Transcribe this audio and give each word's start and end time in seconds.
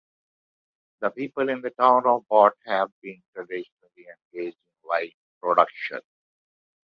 The 1.01 1.11
people 1.11 1.47
in 1.49 1.61
the 1.61 1.69
town 1.69 2.07
of 2.07 2.27
Bot 2.27 2.53
have 2.65 2.91
been 3.03 3.21
traditionally 3.35 4.07
engaged 4.33 4.57
in 4.57 4.89
wine 4.89 5.11
production. 5.39 6.01